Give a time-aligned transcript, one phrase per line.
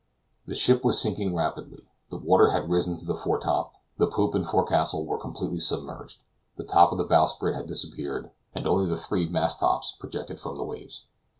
[0.47, 4.33] The ship was sinking rapidly; the water had risen to the fore top; the poop
[4.33, 6.23] and forecastle were completely submerged;
[6.57, 10.55] the top of the bowsprit had disappeared, and only the three mast tops projected from
[10.55, 11.05] the waves.